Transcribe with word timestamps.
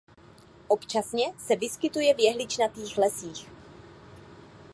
Občasně 0.67 1.33
se 1.37 1.55
vyskytuje 1.55 2.13
v 2.13 2.19
jehličnatých 2.19 2.97
lesích. 2.97 3.47